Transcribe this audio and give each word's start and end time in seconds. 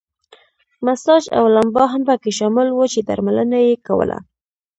مساج 0.85 1.23
او 1.37 1.45
لمبا 1.55 1.85
هم 1.93 2.01
پکې 2.07 2.31
شامل 2.39 2.67
وو 2.71 2.85
چې 2.93 2.99
درملنه 3.07 3.57
یې 3.67 3.75
کوله. 3.87 4.17